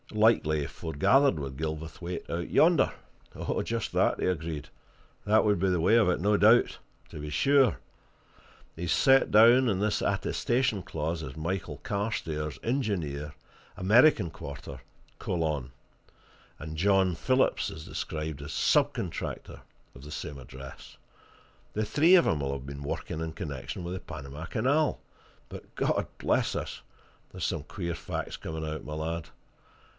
"Likely 0.13 0.61
he 0.61 0.65
foregathered 0.67 1.39
with 1.39 1.57
Gilverthwaite 1.57 2.29
out 2.29 2.49
yonder." 2.49 2.91
"Just 3.63 3.93
that," 3.93 4.19
he 4.19 4.25
agreed. 4.25 4.67
"That 5.25 5.45
would 5.45 5.57
be 5.59 5.69
the 5.69 5.79
way 5.79 5.95
of 5.95 6.09
it, 6.09 6.19
no 6.19 6.35
doubt. 6.35 6.79
To 7.09 7.19
be 7.19 7.29
sure! 7.29 7.77
He's 8.75 8.91
set 8.91 9.31
down 9.31 9.69
in 9.69 9.79
this 9.79 10.01
attestation 10.01 10.81
clause 10.83 11.23
as 11.23 11.37
Michael 11.37 11.77
Carstairs, 11.83 12.59
engineer, 12.61 13.35
American 13.77 14.31
Quarter, 14.31 14.81
Colon; 15.17 15.71
and 16.59 16.75
John 16.75 17.15
Phillips 17.15 17.69
is 17.69 17.85
described 17.85 18.41
as 18.41 18.51
sub 18.51 18.93
contractor, 18.93 19.61
of 19.95 20.01
the 20.03 20.11
same 20.11 20.39
address. 20.39 20.97
The 21.73 21.85
three 21.85 22.15
of 22.15 22.27
'em'll 22.27 22.51
have 22.51 22.65
been 22.65 22.83
working 22.83 23.21
in 23.21 23.31
connection 23.33 23.83
with 23.85 23.93
the 23.93 23.99
Panama 24.01 24.45
Canal. 24.45 24.99
But 25.47 25.73
God 25.75 26.07
bless 26.17 26.53
us! 26.55 26.81
there's 27.31 27.45
some 27.45 27.63
queer 27.63 27.95
facts 27.95 28.35
coming 28.35 28.65
out, 28.67 28.83
my 28.83 28.93
lad! 28.95 29.29